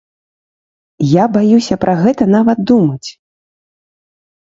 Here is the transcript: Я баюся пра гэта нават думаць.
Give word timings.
Я 1.21 1.27
баюся 1.35 1.79
пра 1.85 1.93
гэта 2.03 2.23
нават 2.39 2.67
думаць. 2.75 3.09